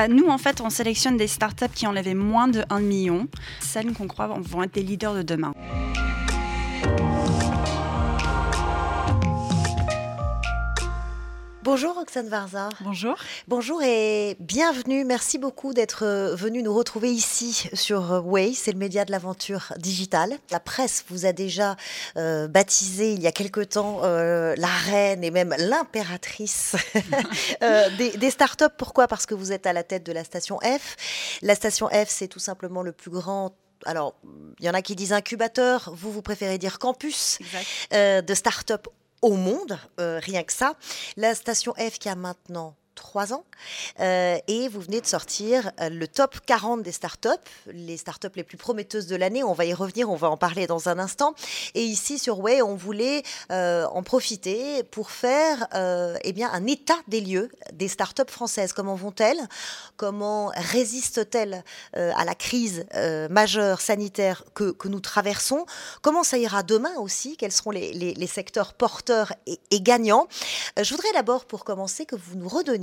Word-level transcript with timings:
bah, 0.00 0.08
Nous, 0.08 0.28
en 0.28 0.38
fait, 0.38 0.62
on 0.62 0.70
sélectionne 0.70 1.18
des 1.18 1.26
startups 1.26 1.74
qui 1.74 1.86
ont 1.86 1.92
levé 1.92 2.14
moins 2.14 2.48
de 2.48 2.64
1 2.70 2.80
million, 2.80 3.28
celles 3.60 3.92
qu'on 3.92 4.06
croit 4.06 4.28
vont 4.28 4.62
être 4.62 4.72
des 4.72 4.82
leaders 4.82 5.14
de 5.14 5.20
demain. 5.20 5.52
Bonjour 11.62 11.94
Roxane 11.94 12.28
Varza. 12.28 12.70
Bonjour. 12.80 13.16
Bonjour 13.46 13.82
et 13.82 14.34
bienvenue. 14.40 15.04
Merci 15.04 15.36
beaucoup 15.36 15.74
d'être 15.74 16.06
euh, 16.06 16.34
venu 16.34 16.62
nous 16.62 16.72
retrouver 16.72 17.12
ici 17.12 17.68
sur 17.74 18.12
euh, 18.12 18.20
Way, 18.20 18.54
c'est 18.54 18.72
le 18.72 18.78
média 18.78 19.04
de 19.04 19.10
l'aventure 19.10 19.74
digitale. 19.76 20.38
La 20.50 20.58
presse 20.58 21.04
vous 21.10 21.26
a 21.26 21.32
déjà 21.32 21.76
euh, 22.16 22.48
baptisé 22.48 23.12
il 23.12 23.20
y 23.20 23.26
a 23.26 23.32
quelque 23.32 23.60
temps 23.60 24.00
la 24.00 24.68
reine 24.86 25.22
et 25.22 25.30
même 25.30 25.54
l'impératrice 25.58 26.76
des, 27.98 28.16
des, 28.16 28.30
startups. 28.30 28.64
Pourquoi? 28.78 29.06
Parce 29.06 29.26
que 29.26 29.34
vous 29.34 29.52
êtes 29.52 29.66
à 29.66 29.74
la 29.74 29.82
tête 29.82 30.04
de 30.04 30.12
la 30.12 30.24
station 30.24 30.58
F. 30.60 30.96
La 31.42 31.54
station 31.54 31.88
F, 31.88 32.06
c'est 32.08 32.28
tout 32.28 32.38
simplement 32.38 32.82
le 32.82 32.92
plus 32.92 33.10
grand 33.10 33.54
alors, 33.86 34.14
il 34.58 34.66
y 34.66 34.68
en 34.68 34.74
a 34.74 34.82
qui 34.82 34.94
disent 34.94 35.14
incubateur, 35.14 35.90
vous, 35.94 36.12
vous 36.12 36.20
préférez 36.20 36.58
dire 36.58 36.78
campus 36.78 37.38
de 37.90 38.34
start-up 38.34 38.88
au 39.22 39.34
monde, 39.34 39.78
euh, 39.98 40.18
rien 40.22 40.42
que 40.42 40.52
ça. 40.52 40.74
La 41.16 41.34
station 41.34 41.74
F 41.74 41.98
qui 41.98 42.08
a 42.08 42.14
maintenant 42.14 42.76
trois 42.94 43.32
ans. 43.32 43.44
Euh, 44.00 44.38
et 44.48 44.68
vous 44.68 44.80
venez 44.80 45.00
de 45.00 45.06
sortir 45.06 45.70
euh, 45.80 45.88
le 45.88 46.06
top 46.06 46.36
40 46.46 46.82
des 46.82 46.92
startups, 46.92 47.28
les 47.66 47.96
startups 47.96 48.28
les 48.34 48.44
plus 48.44 48.56
prometteuses 48.56 49.06
de 49.06 49.16
l'année. 49.16 49.42
On 49.44 49.52
va 49.52 49.64
y 49.64 49.74
revenir, 49.74 50.10
on 50.10 50.16
va 50.16 50.30
en 50.30 50.36
parler 50.36 50.66
dans 50.66 50.88
un 50.88 50.98
instant. 50.98 51.34
Et 51.74 51.82
ici 51.82 52.18
sur 52.18 52.40
Way, 52.40 52.62
on 52.62 52.76
voulait 52.76 53.22
euh, 53.50 53.86
en 53.86 54.02
profiter 54.02 54.82
pour 54.84 55.10
faire 55.10 55.68
eh 56.22 56.32
bien, 56.32 56.50
un 56.52 56.66
état 56.66 56.98
des 57.08 57.20
lieux 57.20 57.50
des 57.72 57.88
startups 57.88 58.22
françaises. 58.30 58.72
Comment 58.72 58.94
vont-elles? 58.94 59.40
Comment 59.96 60.52
résistent-elles 60.54 61.64
à 61.92 62.24
la 62.24 62.34
crise 62.34 62.86
majeure 63.30 63.80
sanitaire 63.80 64.44
que, 64.54 64.74
nous 64.88 65.00
traversons? 65.00 65.66
Comment 66.02 66.22
ça 66.22 66.38
ira 66.38 66.62
demain 66.62 66.94
aussi? 66.98 67.36
Quels 67.36 67.52
seront 67.52 67.70
les, 67.70 67.92
les, 67.92 68.26
secteurs 68.26 68.74
porteurs 68.74 69.32
et, 69.46 69.58
et 69.70 69.80
gagnants? 69.80 70.28
Je 70.80 70.90
voudrais 70.90 71.12
d'abord, 71.12 71.44
pour 71.44 71.64
commencer, 71.64 72.06
que 72.06 72.16
vous 72.16 72.36
nous 72.36 72.48
redonniez 72.48 72.79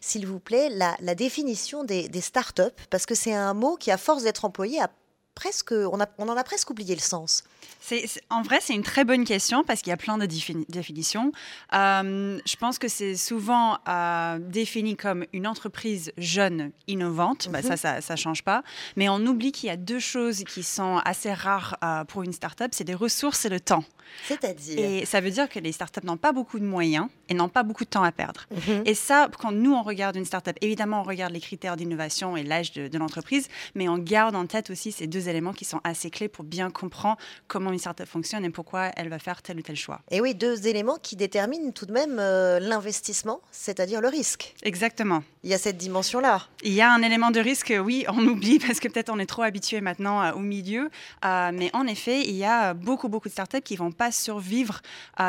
s'il 0.00 0.26
vous 0.26 0.40
plaît, 0.40 0.68
la, 0.70 1.14
définition 1.14 1.84
des, 1.84 2.08
des 2.08 2.20
startups, 2.20 2.62
parce 2.90 3.06
que 3.06 3.14
c'est 3.14 3.34
un 3.34 3.54
mot 3.54 3.76
qui, 3.76 3.90
à 3.90 3.98
force 3.98 4.22
d'être 4.22 4.44
employé, 4.44 4.80
a 4.80 4.90
presque, 5.34 5.72
on, 5.72 5.98
on 6.18 6.28
en 6.28 6.36
a 6.36 6.44
presque 6.44 6.70
oublié 6.70 6.94
le 6.94 7.00
sens. 7.00 7.44
C'est, 7.80 8.04
en 8.28 8.42
vrai, 8.42 8.58
c'est 8.60 8.74
une 8.74 8.82
très 8.82 9.04
bonne 9.04 9.24
question 9.24 9.64
parce 9.64 9.80
qu'il 9.80 9.90
y 9.90 9.94
a 9.94 9.96
plein 9.96 10.18
de 10.18 10.26
définitions. 10.26 11.32
Euh, 11.72 12.38
je 12.44 12.56
pense 12.56 12.78
que 12.78 12.88
c'est 12.88 13.16
souvent 13.16 13.78
euh, 13.88 14.38
défini 14.38 14.96
comme 14.96 15.24
une 15.32 15.46
entreprise 15.46 16.12
jeune, 16.18 16.72
innovante. 16.88 17.48
Bah, 17.50 17.62
ça, 17.62 17.94
mhm. 17.94 18.00
ça 18.00 18.12
ne 18.14 18.18
change 18.18 18.42
pas. 18.42 18.62
Mais 18.96 19.08
on 19.08 19.18
oublie 19.26 19.52
qu'il 19.52 19.68
y 19.68 19.72
a 19.72 19.76
deux 19.76 19.98
choses 19.98 20.44
qui 20.44 20.62
sont 20.62 21.00
assez 21.04 21.32
rares 21.32 21.78
euh, 21.82 22.04
pour 22.04 22.22
une 22.22 22.32
start-up, 22.32 22.72
c'est 22.74 22.84
des 22.84 22.94
ressources 22.94 23.44
et 23.44 23.48
le 23.48 23.60
temps. 23.60 23.84
C'est-à-dire 24.26 24.78
Et 24.78 25.06
ça 25.06 25.20
veut 25.20 25.30
dire 25.30 25.48
que 25.48 25.58
les 25.58 25.72
startups 25.72 26.04
n'ont 26.04 26.16
pas 26.16 26.32
beaucoup 26.32 26.58
de 26.58 26.64
moyens 26.64 27.08
et 27.28 27.34
n'ont 27.34 27.48
pas 27.48 27.62
beaucoup 27.62 27.84
de 27.84 27.90
temps 27.90 28.02
à 28.02 28.12
perdre. 28.12 28.46
Mhm. 28.50 28.82
Et 28.84 28.94
ça, 28.94 29.30
quand 29.38 29.52
nous, 29.52 29.72
on 29.72 29.82
regarde 29.82 30.16
une 30.16 30.24
start-up, 30.24 30.56
évidemment, 30.60 31.00
on 31.00 31.04
regarde 31.04 31.32
les 31.32 31.40
critères 31.40 31.76
d'innovation 31.76 32.36
et 32.36 32.42
l'âge 32.42 32.72
de, 32.72 32.88
de 32.88 32.98
l'entreprise, 32.98 33.48
mais 33.74 33.88
on 33.88 33.98
garde 33.98 34.34
en 34.34 34.46
tête 34.46 34.70
aussi 34.70 34.92
ces 34.92 35.06
deux 35.06 35.28
éléments 35.30 35.52
qui 35.52 35.64
sont 35.64 35.80
assez 35.84 36.10
clés 36.10 36.28
pour 36.28 36.44
bien 36.44 36.70
comprendre 36.70 37.16
comment 37.48 37.72
une 37.72 37.78
startup 37.78 38.06
fonctionne 38.06 38.44
et 38.44 38.50
pourquoi 38.50 38.90
elle 38.96 39.08
va 39.08 39.18
faire 39.18 39.42
tel 39.42 39.58
ou 39.58 39.62
tel 39.62 39.76
choix. 39.76 40.00
Et 40.10 40.20
oui, 40.20 40.34
deux 40.34 40.66
éléments 40.66 40.98
qui 41.00 41.16
déterminent 41.16 41.70
tout 41.72 41.86
de 41.86 41.92
même 41.92 42.18
euh, 42.18 42.60
l'investissement, 42.60 43.40
c'est-à-dire 43.50 44.00
le 44.00 44.08
risque. 44.08 44.54
Exactement. 44.62 45.22
Il 45.42 45.50
y 45.50 45.54
a 45.54 45.58
cette 45.58 45.78
dimension-là. 45.78 46.42
Il 46.62 46.72
y 46.72 46.82
a 46.82 46.92
un 46.92 47.02
élément 47.02 47.30
de 47.30 47.40
risque, 47.40 47.72
oui, 47.82 48.04
on 48.08 48.26
oublie 48.26 48.58
parce 48.66 48.80
que 48.80 48.88
peut-être 48.88 49.10
on 49.10 49.18
est 49.18 49.26
trop 49.26 49.42
habitué 49.42 49.80
maintenant 49.80 50.22
euh, 50.22 50.32
au 50.32 50.40
milieu. 50.40 50.90
Euh, 51.24 51.50
mais 51.54 51.70
en 51.72 51.86
effet, 51.86 52.22
il 52.22 52.36
y 52.36 52.44
a 52.44 52.74
beaucoup, 52.74 53.08
beaucoup 53.08 53.28
de 53.28 53.32
startups 53.32 53.62
qui 53.62 53.74
ne 53.74 53.78
vont 53.78 53.92
pas 53.92 54.12
survivre, 54.12 54.80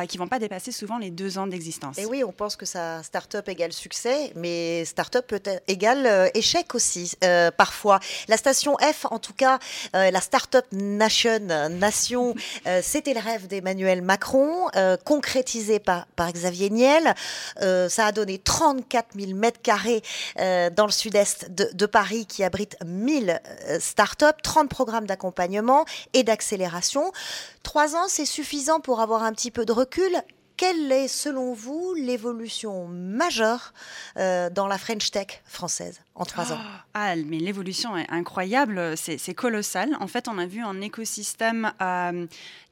qui 0.07 0.17
ne 0.17 0.23
vont 0.23 0.27
pas 0.27 0.39
dépasser 0.39 0.71
souvent 0.71 0.97
les 0.97 1.11
deux 1.11 1.37
ans 1.37 1.47
d'existence. 1.47 1.97
Et 1.97 2.05
oui, 2.05 2.23
on 2.23 2.31
pense 2.31 2.55
que 2.55 2.65
ça, 2.65 3.03
startup 3.03 3.47
égale 3.47 3.73
succès, 3.73 4.31
mais 4.35 4.85
startup 4.85 5.25
peut 5.27 5.41
égale 5.67 6.31
échec 6.33 6.73
aussi, 6.75 7.13
parfois. 7.57 7.99
La 8.27 8.37
station 8.37 8.77
F, 8.77 9.05
en 9.09 9.19
tout 9.19 9.33
cas, 9.33 9.59
la 9.93 10.21
Startup 10.21 10.65
Nation, 10.71 11.39
nation 11.69 12.35
euh, 12.67 12.79
c'était 12.83 13.13
le 13.13 13.19
rêve 13.19 13.47
d'Emmanuel 13.47 14.01
Macron, 14.01 14.67
euh, 14.75 14.97
concrétisé 14.97 15.79
par, 15.79 16.05
Xavier 16.19 16.69
Niel. 16.69 17.15
Euh, 17.61 17.89
ça 17.89 18.07
a 18.07 18.11
donné 18.11 18.37
34 18.37 19.19
000 19.19 19.33
mètres 19.33 19.61
carrés 19.61 20.01
dans 20.37 20.85
le 20.85 20.91
sud-est 20.91 21.51
de, 21.51 21.69
de, 21.73 21.85
Paris 21.85 22.25
qui 22.25 22.43
abrite 22.43 22.77
1000 22.85 23.41
startups, 23.79 24.25
30 24.43 24.69
programmes 24.69 25.07
d'accompagnement 25.07 25.85
et 26.13 26.23
d'accélération. 26.23 27.11
Trois 27.63 27.95
ans, 27.95 28.07
c'est 28.07 28.25
suffisant 28.25 28.79
pour 28.79 29.01
avoir 29.01 29.23
un 29.23 29.33
petit 29.33 29.51
peu 29.51 29.65
de 29.65 29.71
recul 29.71 30.11
quelle 30.61 30.91
est, 30.91 31.07
selon 31.07 31.53
vous, 31.53 31.95
l'évolution 31.95 32.87
majeure 32.87 33.73
dans 34.15 34.67
la 34.67 34.77
French 34.77 35.09
Tech 35.09 35.41
française 35.43 36.01
en 36.13 36.23
trois 36.23 36.53
ans? 36.53 36.59
Ah, 36.93 37.15
mais 37.15 37.39
l'évolution 37.39 37.97
est 37.97 38.07
incroyable, 38.11 38.95
c'est 38.95 39.33
colossal. 39.33 39.97
En 39.99 40.05
fait, 40.05 40.27
on 40.27 40.37
a 40.37 40.45
vu 40.45 40.61
un 40.61 40.79
écosystème 40.81 41.71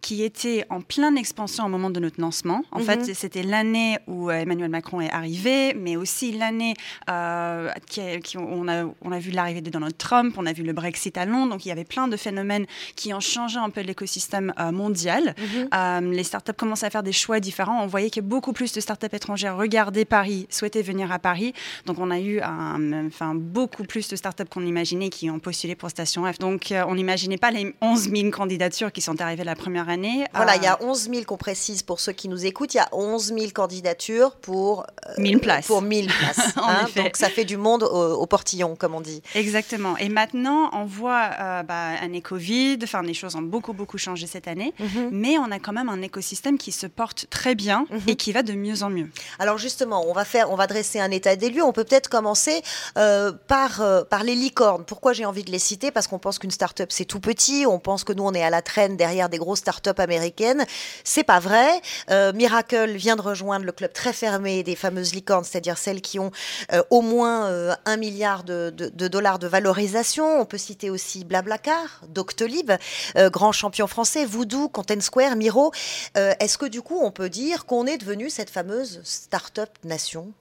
qui 0.02 0.24
était 0.24 0.66
en 0.70 0.82
pleine 0.82 1.18
expansion 1.18 1.66
au 1.66 1.70
moment 1.70 1.90
de 1.90 2.00
notre 2.00 2.22
lancement. 2.22 2.64
En 2.72 2.80
fait, 2.80 3.08
mhm. 3.08 3.14
c'était 3.14 3.44
l'année 3.44 3.98
où 4.08 4.30
euh, 4.30 4.40
Emmanuel 4.40 4.70
Macron 4.70 5.02
est 5.02 5.12
arrivé, 5.12 5.74
mais 5.74 5.98
aussi 5.98 6.32
l'année 6.32 6.74
euh, 7.10 7.70
qui, 7.88 8.38
on, 8.38 8.68
a, 8.68 8.86
on 9.02 9.12
a 9.12 9.20
vu 9.20 9.32
l'arrivée 9.32 9.62
de 9.62 9.70
Donald 9.70 9.98
Trump, 9.98 10.36
on 10.38 10.46
a 10.46 10.54
vu 10.54 10.64
le 10.64 10.72
Brexit 10.72 11.18
à 11.18 11.26
Londres, 11.26 11.52
donc 11.52 11.66
il 11.66 11.70
y 11.70 11.72
avait 11.72 11.84
plein 11.84 12.08
de 12.08 12.16
phénomènes 12.16 12.66
qui 12.96 13.14
ont 13.14 13.20
changé 13.20 13.58
un 13.58 13.70
peu 13.70 13.82
l'écosystème 13.82 14.54
euh, 14.60 14.72
mondial. 14.72 15.36
Mhm. 15.38 16.12
les 16.12 16.24
startups 16.24 16.54
commençaient 16.54 16.86
à 16.86 16.90
faire 16.90 17.04
des 17.04 17.12
choix 17.12 17.40
différents. 17.40 17.79
On 17.80 17.88
voyait 17.88 18.10
que 18.10 18.22
beaucoup 18.22 18.54
plus 18.54 18.72
de 18.74 18.80
startups 18.80 19.08
étrangères 19.14 19.58
regardaient 19.58 20.06
Paris, 20.06 20.48
souhaitaient 20.50 20.82
venir 20.82 21.12
à 21.12 21.20
Paris. 21.20 21.54
Donc 21.86 21.98
on 22.00 22.12
a 22.12 22.20
eu 22.20 22.40
un, 22.42 23.08
enfin, 23.08 23.34
beaucoup 23.36 23.84
plus 23.84 24.08
de 24.08 24.16
startups 24.16 24.46
qu'on 24.50 24.66
imaginait 24.66 25.10
qui 25.10 25.30
ont 25.30 25.40
postulé 25.40 25.76
pour 25.76 25.90
Station 25.90 26.32
F. 26.32 26.40
Donc 26.40 26.74
on 26.88 26.96
n'imaginait 26.96 27.38
pas 27.38 27.52
les 27.52 27.74
11 27.82 28.10
000 28.10 28.30
candidatures 28.32 28.92
qui 28.92 29.02
sont 29.02 29.20
arrivées 29.22 29.44
la 29.44 29.56
première 29.56 29.90
année. 29.90 30.26
Voilà, 30.34 30.56
il 30.56 30.64
y 30.64 30.68
a 30.68 30.78
11 30.82 31.10
000 31.10 31.24
qu'on 31.26 31.38
précise 31.38 31.84
pour 31.84 32.00
ceux 32.00 32.12
qui 32.12 32.28
nous 32.28 32.46
écoutent. 32.46 32.74
Il 32.74 32.78
y 32.78 32.82
a 32.82 32.90
11 32.92 33.34
000 33.34 33.52
candidatures 33.54 34.36
pour 34.36 34.86
1000 35.18 35.36
euh, 35.36 35.40
places. 35.40 35.68
Pour 35.68 35.82
1000 35.82 36.08
places. 36.08 36.40
Hein. 36.62 36.88
Donc 36.96 37.16
ça 37.16 37.30
fait 37.30 37.46
du 37.46 37.58
monde 37.58 37.84
au, 37.84 38.26
portillon, 38.26 38.76
comme 38.76 38.94
on 38.94 39.02
dit. 39.02 39.22
Exactement. 39.34 39.98
Et 39.98 40.10
maintenant, 40.10 40.70
on 40.74 40.84
voit 40.84 41.30
euh, 41.40 41.64
bah, 41.64 41.92
année 42.02 42.22
Covid. 42.22 42.78
Enfin, 42.84 43.02
les 43.02 43.14
choses 43.14 43.36
ont 43.36 43.42
beaucoup 43.42 43.74
beaucoup 43.74 43.98
changé 43.98 44.28
cette 44.28 44.48
année, 44.48 44.74
mhm. 44.80 45.10
mais 45.12 45.38
on 45.38 45.52
a 45.52 45.60
quand 45.60 45.72
même 45.72 45.90
un 45.90 46.02
écosystème 46.02 46.58
qui 46.58 46.72
se 46.72 46.86
porte 46.86 47.28
très 47.30 47.56
bien 47.56 47.69
mhm. 47.90 48.02
et 48.07 48.16
qui 48.16 48.31
va 48.31 48.44
de 48.44 48.53
mieux 48.53 48.84
en 48.84 48.90
mieux. 48.90 49.09
Alors 49.40 49.57
justement, 49.57 50.06
on 50.07 50.13
va 50.13 50.25
faire, 50.25 50.52
on 50.52 50.56
va 50.56 50.68
dresser 50.68 51.00
un 51.00 51.12
état 51.12 51.35
des 51.35 51.50
lieux. 51.50 51.63
On 51.63 51.74
peut 51.74 51.84
peut-être 51.84 52.09
commencer 52.09 52.62
euh, 52.97 53.31
par 53.47 53.81
par 54.09 54.24
les 54.24 54.35
licornes. 54.35 54.84
Pourquoi 54.85 55.13
j'ai 55.13 55.25
envie 55.25 55.44
de 55.44 55.52
les 55.52 55.59
citer? 55.59 55.91
Parce 55.91 56.07
qu'on 56.07 56.19
pense 56.19 56.40
qu'une 56.40 56.52
start-up 56.52 56.91
c'est 56.91 57.06
tout 57.06 57.19
petit. 57.19 57.66
On 57.68 57.80
pense 57.80 58.03
que 58.03 58.13
nous 58.13 58.24
on 58.24 58.34
est 58.34 58.44
à 58.44 58.50
la 58.50 58.62
traîne 58.62 58.97
derrière 58.97 59.30
des 59.30 59.38
grosses 59.38 59.59
start 59.59 59.80
start 59.80 60.00
américaine. 60.00 60.66
C'est 61.03 61.24
pas 61.24 61.40
vrai. 61.40 61.68
Euh, 62.09 62.34
Miracle 62.34 62.91
vient 62.91 63.16
de 63.16 63.22
rejoindre 63.22 63.66
le 63.66 63.72
club 63.72 63.94
très 63.94 64.13
fermé 64.13 64.63
des 64.63 64.75
fameuses 64.75 65.13
licornes, 65.13 65.44
c'est-à-dire 65.44 65.78
celles 65.78 66.01
qui 66.01 66.19
ont 66.19 66.31
euh, 66.74 66.84
au 66.90 67.01
moins 67.01 67.47
euh, 67.47 67.74
un 67.86 67.97
milliard 67.97 68.44
de, 68.44 68.69
dollars 68.69 69.40
de 69.40 69.47
valorisation. 69.47 70.41
On 70.41 70.46
peut 70.46 70.57
citer 70.57 70.90
aussi 70.90 71.25
Blablacar, 71.25 72.01
Doctolib, 72.07 72.72
grand 73.16 73.51
champion 73.51 73.88
français, 73.88 74.25
Voodoo, 74.25 74.69
Content 74.69 75.01
Square, 75.01 75.36
Miro. 75.36 75.72
Est-ce 76.16 76.57
que 76.57 76.66
du 76.66 76.81
coup 76.81 77.00
on 77.01 77.12
peut 77.12 77.30
dire 77.30 77.49
qu'on 77.66 77.86
est 77.86 77.98
devenu 77.98 78.30
cette 78.30 78.50
fameuse 78.50 79.02
start-up 79.04 79.70
nation 79.84 80.32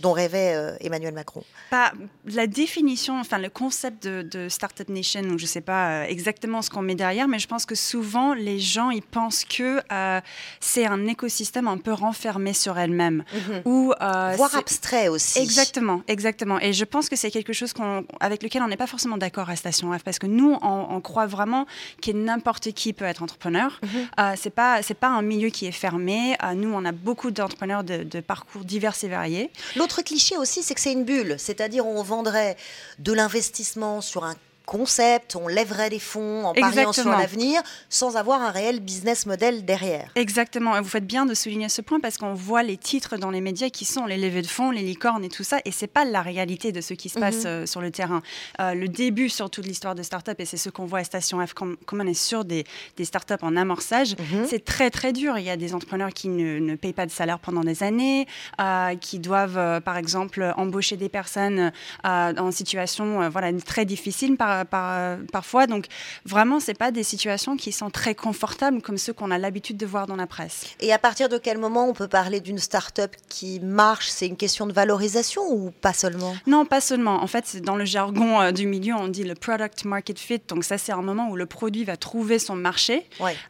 dont 0.00 0.12
rêvait 0.12 0.76
Emmanuel 0.80 1.14
Macron 1.14 1.42
Pas 1.70 1.92
La 2.26 2.46
définition, 2.46 3.18
enfin 3.18 3.38
le 3.38 3.50
concept 3.50 4.06
de, 4.06 4.22
de 4.22 4.48
start-up 4.48 4.88
nation, 4.88 5.22
je 5.22 5.44
ne 5.44 5.48
sais 5.48 5.60
pas 5.60 6.08
exactement 6.08 6.62
ce 6.62 6.70
qu'on 6.70 6.82
met 6.82 6.94
derrière, 6.94 7.28
mais 7.28 7.38
je 7.38 7.48
pense 7.48 7.66
que 7.66 7.74
souvent 7.74 8.34
les 8.34 8.58
gens 8.58 8.90
ils 8.90 9.02
pensent 9.02 9.44
que 9.44 9.80
euh, 9.92 10.20
c'est 10.60 10.86
un 10.86 11.06
écosystème 11.06 11.68
un 11.68 11.78
peu 11.78 11.92
renfermé 11.92 12.52
sur 12.52 12.78
elle-même. 12.78 13.24
Mhm. 13.32 13.62
ou 13.64 13.92
euh, 14.00 14.32
Voire 14.36 14.56
abstrait 14.56 15.08
aussi. 15.08 15.38
Exactement, 15.38 16.02
exactement. 16.08 16.58
Et 16.60 16.72
je 16.72 16.84
pense 16.84 17.08
que 17.08 17.16
c'est 17.16 17.30
quelque 17.30 17.52
chose 17.52 17.72
avec 18.20 18.42
lequel 18.42 18.62
on 18.62 18.68
n'est 18.68 18.76
pas 18.76 18.86
forcément 18.86 19.16
d'accord 19.16 19.50
à 19.50 19.56
Station 19.56 19.96
F, 19.96 20.02
parce 20.02 20.18
que 20.18 20.26
nous, 20.26 20.56
on, 20.62 21.00
croit 21.00 21.26
vraiment 21.26 21.66
que 22.00 22.12
n'importe 22.12 22.72
qui 22.72 22.92
peut 22.92 23.04
être 23.04 23.22
entrepreneur. 23.22 23.80
Mhm. 23.82 23.88
Euh, 24.18 24.32
c'est 24.36 24.50
pas, 24.50 24.82
c'est 24.82 24.94
pas 24.94 25.08
un 25.08 25.22
milieu 25.22 25.50
qui 25.50 25.66
est 25.66 25.72
fermé. 25.72 26.36
Nous, 26.54 26.72
on 26.72 26.84
a 26.84 26.92
beaucoup 26.92 27.30
d'entrepreneurs 27.30 27.84
de, 27.84 28.02
de, 28.02 28.20
parcours 28.20 28.64
divers 28.64 28.94
et 29.02 29.08
variés. 29.08 29.50
L'autre 29.76 30.02
cliché 30.02 30.36
aussi, 30.36 30.62
c'est 30.62 30.74
que 30.74 30.80
c'est 30.80 30.92
une 30.92 31.04
bulle, 31.04 31.36
c'est-à-dire 31.38 31.86
on 31.86 32.02
vendrait 32.02 32.56
de 32.98 33.12
l'investissement 33.12 34.00
sur 34.00 34.24
un 34.24 34.34
concept, 34.66 35.36
on 35.36 35.48
lèverait 35.48 35.90
des 35.90 35.98
fonds 35.98 36.44
en 36.44 36.54
pariant 36.54 36.92
sur 36.92 37.08
l'avenir 37.08 37.62
sans 37.88 38.16
avoir 38.16 38.42
un 38.42 38.50
réel 38.50 38.80
business 38.80 39.26
model 39.26 39.64
derrière. 39.64 40.10
Exactement. 40.14 40.76
Et 40.76 40.80
vous 40.80 40.88
faites 40.88 41.06
bien 41.06 41.26
de 41.26 41.34
souligner 41.34 41.68
ce 41.68 41.82
point 41.82 42.00
parce 42.00 42.16
qu'on 42.16 42.34
voit 42.34 42.62
les 42.62 42.76
titres 42.76 43.16
dans 43.16 43.30
les 43.30 43.40
médias 43.40 43.68
qui 43.68 43.84
sont 43.84 44.06
les 44.06 44.16
levées 44.16 44.42
de 44.42 44.46
fonds, 44.46 44.70
les 44.70 44.82
licornes 44.82 45.24
et 45.24 45.28
tout 45.28 45.44
ça, 45.44 45.58
et 45.64 45.70
c'est 45.70 45.86
pas 45.86 46.04
la 46.04 46.22
réalité 46.22 46.72
de 46.72 46.80
ce 46.80 46.94
qui 46.94 47.08
se 47.08 47.18
passe 47.18 47.44
mhm. 47.44 47.46
euh, 47.46 47.66
sur 47.66 47.80
le 47.80 47.90
terrain. 47.90 48.22
Euh, 48.60 48.74
le 48.74 48.88
début 48.88 49.28
surtout 49.28 49.60
de 49.60 49.66
l'histoire 49.66 49.94
de 49.94 50.02
start-up, 50.02 50.40
et 50.40 50.44
c'est 50.44 50.56
ce 50.56 50.70
qu'on 50.70 50.86
voit 50.86 51.00
à 51.00 51.04
Station 51.04 51.44
F, 51.46 51.52
comme, 51.52 51.76
on 51.92 52.06
est 52.06 52.14
sur 52.14 52.44
des, 52.44 52.64
des 52.96 53.04
start-up 53.04 53.42
en 53.42 53.56
amorçage, 53.56 54.16
mhm. 54.18 54.46
c'est 54.48 54.64
très 54.64 54.90
très 54.90 55.12
dur. 55.12 55.38
Il 55.38 55.44
y 55.44 55.50
a 55.50 55.56
des 55.56 55.74
entrepreneurs 55.74 56.10
qui 56.10 56.28
ne, 56.28 56.58
ne 56.58 56.74
payent 56.74 56.92
pas 56.92 57.06
de 57.06 57.10
salaire 57.10 57.38
pendant 57.38 57.62
des 57.62 57.82
années, 57.82 58.26
euh, 58.60 58.94
qui 58.96 59.18
doivent 59.18 59.80
par 59.82 59.96
exemple 59.96 60.52
embaucher 60.56 60.96
des 60.96 61.08
personnes 61.08 61.72
en 62.04 62.50
situation 62.50 63.28
voilà, 63.28 63.52
très 63.64 63.84
difficile 63.84 64.36
par, 64.36 64.53
par, 64.64 65.18
parfois. 65.32 65.66
Donc 65.66 65.86
vraiment, 66.24 66.60
c'est 66.60 66.78
pas 66.78 66.90
des 66.90 67.02
situations 67.02 67.56
qui 67.56 67.72
sont 67.72 67.90
très 67.90 68.14
confortables 68.14 68.82
comme 68.82 68.98
ceux 68.98 69.12
qu'on 69.12 69.30
a 69.30 69.38
l'habitude 69.38 69.76
de 69.76 69.86
voir 69.86 70.06
dans 70.06 70.16
la 70.16 70.26
presse. 70.26 70.66
Et 70.80 70.92
à 70.92 70.98
partir 70.98 71.28
de 71.28 71.38
quel 71.38 71.58
moment 71.58 71.88
on 71.88 71.92
peut 71.92 72.08
parler 72.08 72.40
d'une 72.40 72.58
start-up 72.58 73.14
qui 73.28 73.60
marche? 73.60 74.08
C'est 74.08 74.26
une 74.26 74.36
question 74.36 74.66
de 74.66 74.72
valorisation 74.72 75.42
ou 75.50 75.70
pas 75.70 75.92
seulement? 75.92 76.34
Non, 76.46 76.64
pas 76.64 76.80
seulement. 76.80 77.22
En 77.22 77.26
fait, 77.26 77.60
dans 77.62 77.76
le 77.76 77.84
jargon 77.84 78.40
euh, 78.40 78.52
du 78.52 78.66
milieu, 78.66 78.94
on 78.94 79.08
dit 79.08 79.24
le 79.24 79.34
product 79.34 79.84
market 79.84 80.18
fit. 80.18 80.40
Donc 80.48 80.64
ça, 80.64 80.78
c'est 80.78 80.92
un 80.92 81.02
moment 81.02 81.30
où 81.30 81.36
le 81.36 81.46
produit 81.46 81.84
va 81.84 81.96
trouver 81.96 82.38
son 82.38 82.56
marché. 82.56 83.06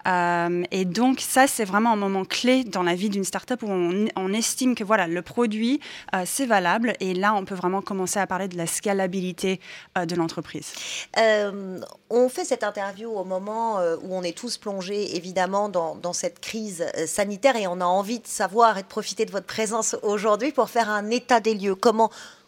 Euh, 0.06 0.62
et 0.70 0.84
donc 0.84 1.20
ça, 1.20 1.46
c'est 1.46 1.64
vraiment 1.64 1.92
un 1.92 1.96
moment 1.96 2.24
clé 2.24 2.64
dans 2.64 2.82
la 2.82 2.94
vie 2.94 3.08
d'une 3.08 3.24
start-up 3.24 3.62
où 3.62 3.68
on, 3.70 4.32
estime 4.34 4.74
que 4.74 4.82
voilà, 4.82 5.06
le 5.06 5.22
produit, 5.22 5.80
euh, 6.14 6.22
c'est 6.24 6.46
valable. 6.46 6.94
Et 7.00 7.14
là, 7.14 7.34
on 7.34 7.44
peut 7.44 7.54
vraiment 7.54 7.82
commencer 7.82 8.18
à 8.18 8.26
parler 8.26 8.48
de 8.48 8.56
la 8.56 8.66
scalabilité 8.66 9.60
de 9.96 10.14
l'entreprise. 10.16 10.72
On 11.16 12.28
fait 12.28 12.44
cette 12.44 12.64
interview 12.64 13.10
au 13.10 13.24
moment 13.24 13.78
où 14.02 14.14
on 14.14 14.22
est 14.22 14.36
tous 14.36 14.58
plongés, 14.58 15.16
évidemment, 15.16 15.68
dans, 15.68 16.12
cette 16.12 16.40
crise 16.40 16.86
sanitaire 17.06 17.56
et 17.56 17.66
on 17.66 17.80
a 17.80 17.84
envie 17.84 18.20
de 18.20 18.26
savoir 18.26 18.78
et 18.78 18.82
de 18.82 18.86
profiter 18.86 19.24
de 19.24 19.32
votre 19.32 19.46
présence 19.46 19.96
aujourd'hui 20.02 20.52
pour 20.52 20.70
faire 20.70 20.90
un 20.90 21.10
état 21.10 21.40
des 21.40 21.54
lieux. 21.54 21.74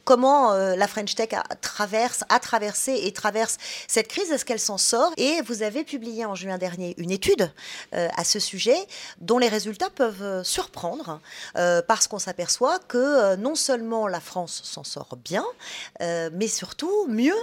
Comment 0.06 0.52
euh, 0.52 0.76
la 0.76 0.86
French 0.86 1.16
Tech 1.16 1.30
a, 1.32 1.42
traverse, 1.56 2.22
a 2.28 2.38
traversé 2.38 2.94
et 3.02 3.12
traverse 3.12 3.56
cette 3.88 4.06
crise, 4.06 4.30
est-ce 4.30 4.44
qu'elle 4.44 4.60
s'en 4.60 4.78
sort? 4.78 5.12
Et 5.16 5.42
vous 5.42 5.62
avez 5.62 5.82
publié 5.82 6.24
en 6.24 6.36
juin 6.36 6.58
dernier 6.58 6.94
une 6.96 7.10
étude 7.10 7.50
euh, 7.92 8.08
à 8.16 8.22
ce 8.22 8.38
sujet 8.38 8.76
dont 9.20 9.38
les 9.38 9.48
résultats 9.48 9.90
peuvent 9.90 10.22
euh, 10.22 10.44
surprendre 10.44 11.20
parce 11.88 12.06
qu'on 12.06 12.20
s'aperçoit 12.20 12.78
que 12.78 13.34
non 13.36 13.56
seulement 13.56 14.06
la 14.06 14.20
France 14.20 14.60
s'en 14.62 14.84
sort 14.84 15.16
bien, 15.16 15.44
mais 16.00 16.46
surtout 16.46 17.06
mieux 17.08 17.34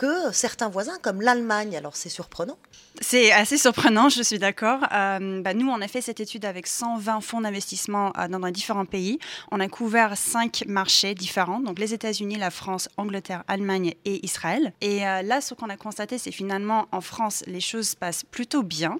que 0.00 0.32
certains 0.32 0.70
voisins 0.70 0.96
comme 1.02 1.20
l'Allemagne. 1.20 1.76
Alors 1.76 1.94
c'est 1.94 2.08
surprenant. 2.08 2.56
C'est 3.02 3.32
assez 3.32 3.58
surprenant, 3.58 4.08
je 4.08 4.22
suis 4.22 4.38
d'accord. 4.38 4.80
Euh, 4.92 5.42
bah, 5.42 5.52
nous, 5.52 5.68
on 5.68 5.80
a 5.82 5.88
fait 5.88 6.00
cette 6.00 6.20
étude 6.20 6.46
avec 6.46 6.66
120 6.66 7.20
fonds 7.20 7.42
d'investissement 7.42 8.12
euh, 8.18 8.26
dans 8.28 8.40
différents 8.50 8.86
pays. 8.86 9.18
On 9.52 9.60
a 9.60 9.68
couvert 9.68 10.16
cinq 10.16 10.64
marchés 10.66 11.14
différents, 11.14 11.60
donc 11.60 11.78
les 11.78 11.92
États-Unis, 11.92 12.36
la 12.36 12.50
France, 12.50 12.88
Angleterre, 12.96 13.44
Allemagne 13.46 13.94
et 14.06 14.24
Israël. 14.24 14.72
Et 14.80 15.06
euh, 15.06 15.20
là, 15.20 15.42
ce 15.42 15.52
qu'on 15.52 15.68
a 15.68 15.76
constaté, 15.76 16.16
c'est 16.16 16.32
finalement 16.32 16.88
en 16.92 17.02
France, 17.02 17.44
les 17.46 17.60
choses 17.60 17.94
passent 17.94 18.24
plutôt 18.24 18.62
bien. 18.62 18.98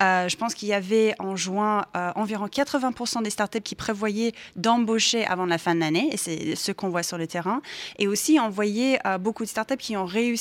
je 0.00 0.36
pense 0.36 0.54
qu'il 0.54 0.68
y 0.68 0.74
avait 0.74 1.14
en 1.20 1.36
juin 1.36 1.84
environ 2.16 2.46
80% 2.46 3.22
des 3.22 3.30
startups 3.30 3.60
qui 3.60 3.76
prévoyaient 3.76 4.32
d'embaucher 4.56 5.24
avant 5.26 5.46
la 5.46 5.58
fin 5.58 5.76
de 5.76 5.80
l'année, 5.80 6.08
et 6.12 6.16
c'est 6.16 6.56
ce 6.56 6.72
qu'on 6.72 6.88
voit 6.88 7.04
sur 7.04 7.18
le 7.18 7.26
terrain. 7.26 7.62
Et 7.98 8.08
aussi, 8.08 8.38
on 8.40 8.48
voyait 8.48 8.98
beaucoup 9.20 9.44
de 9.44 9.48
startups 9.48 9.76
qui 9.76 9.96
ont 9.96 10.06
réussi 10.06 10.39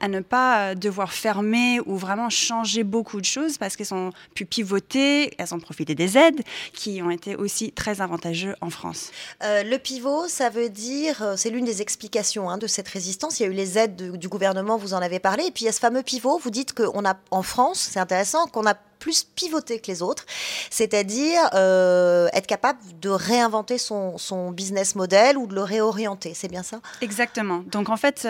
à 0.00 0.08
ne 0.08 0.20
pas 0.20 0.74
devoir 0.74 1.12
fermer 1.12 1.80
ou 1.86 1.96
vraiment 1.96 2.30
changé 2.30 2.84
beaucoup 2.84 3.20
de 3.20 3.26
choses 3.26 3.58
parce 3.58 3.76
qu'elles 3.76 3.94
ont 3.94 4.10
pu 4.34 4.44
pivoter, 4.44 5.32
elles 5.38 5.54
ont 5.54 5.60
profité 5.60 5.94
des 5.94 6.18
aides 6.18 6.42
qui 6.72 7.02
ont 7.02 7.10
été 7.10 7.36
aussi 7.36 7.72
très 7.72 8.00
avantageux 8.00 8.54
en 8.60 8.70
France. 8.70 9.10
Euh, 9.42 9.62
le 9.62 9.78
pivot, 9.78 10.28
ça 10.28 10.50
veut 10.50 10.68
dire, 10.68 11.22
euh, 11.22 11.34
c'est 11.36 11.50
l'une 11.50 11.64
des 11.64 11.82
explications 11.82 12.50
hein, 12.50 12.58
de 12.58 12.66
cette 12.66 12.88
résistance. 12.88 13.40
Il 13.40 13.44
y 13.44 13.46
a 13.46 13.48
eu 13.48 13.54
les 13.54 13.78
aides 13.78 14.16
du 14.16 14.28
gouvernement, 14.28 14.76
vous 14.76 14.94
en 14.94 15.02
avez 15.02 15.18
parlé, 15.18 15.44
et 15.46 15.50
puis 15.50 15.64
il 15.64 15.66
y 15.66 15.68
a 15.68 15.72
ce 15.72 15.80
fameux 15.80 16.02
pivot. 16.02 16.38
Vous 16.38 16.50
dites 16.50 16.72
qu'on 16.72 17.04
a 17.04 17.14
en 17.30 17.42
France, 17.42 17.88
c'est 17.92 18.00
intéressant, 18.00 18.46
qu'on 18.46 18.66
a 18.66 18.74
plus 19.02 19.24
pivoté 19.24 19.80
que 19.80 19.88
les 19.88 20.00
autres, 20.00 20.24
c'est-à-dire 20.70 21.50
euh, 21.54 22.28
être 22.32 22.46
capable 22.46 22.78
de 23.00 23.10
réinventer 23.10 23.76
son, 23.76 24.16
business 24.52 24.94
model 24.94 25.36
ou 25.36 25.48
de 25.48 25.54
le 25.54 25.62
réorienter. 25.62 26.34
C'est 26.34 26.48
bien 26.48 26.62
ça? 26.62 26.80
Exactement. 27.00 27.64
Donc 27.66 27.88
en 27.88 27.96
fait, 27.96 28.28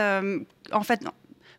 en 0.73 0.83
fait, 0.83 1.01